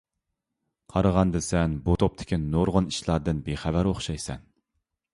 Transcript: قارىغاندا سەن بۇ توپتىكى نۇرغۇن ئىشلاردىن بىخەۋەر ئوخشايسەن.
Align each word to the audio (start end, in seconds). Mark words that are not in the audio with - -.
قارىغاندا 0.93 1.41
سەن 1.49 1.77
بۇ 1.89 1.99
توپتىكى 2.05 2.41
نۇرغۇن 2.49 2.91
ئىشلاردىن 2.95 3.47
بىخەۋەر 3.51 3.95
ئوخشايسەن. 3.95 4.47